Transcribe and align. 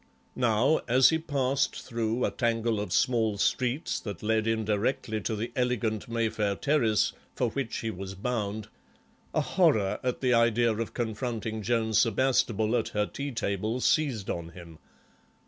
Now, 0.35 0.81
as 0.87 1.09
he 1.09 1.19
passed 1.19 1.75
through 1.79 2.25
a 2.25 2.31
tangle 2.31 2.79
of 2.79 2.91
small 2.91 3.37
streets 3.37 3.99
that 3.99 4.23
led 4.23 4.47
indirectly 4.47 5.21
to 5.21 5.35
the 5.35 5.51
elegant 5.55 6.09
Mayfair 6.09 6.55
terrace 6.55 7.13
for 7.35 7.51
which 7.51 7.77
he 7.81 7.91
was 7.91 8.15
bound, 8.15 8.67
a 9.31 9.41
horror 9.41 9.99
at 10.01 10.21
the 10.21 10.33
idea 10.33 10.73
of 10.73 10.95
confronting 10.95 11.61
Joan 11.61 11.93
Sebastable 11.93 12.75
at 12.79 12.87
her 12.89 13.05
tea 13.05 13.29
table 13.31 13.79
seized 13.79 14.27
on 14.31 14.49
him. 14.49 14.79